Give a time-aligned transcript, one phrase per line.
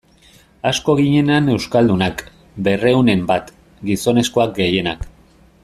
[0.69, 2.23] Asko ginen han euskaldunak,
[2.69, 3.53] berrehunen bat,
[3.91, 5.07] gizonezkoak gehienak.